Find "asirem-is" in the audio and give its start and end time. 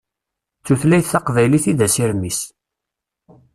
1.85-2.39